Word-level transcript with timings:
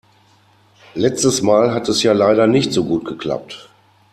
Letztes 0.95 1.43
Mal 1.43 1.75
hat 1.75 1.87
es 1.87 2.01
ja 2.01 2.13
leider 2.13 2.47
nicht 2.47 2.73
so 2.73 2.85
gut 2.85 3.05
geklappt. 3.05 3.69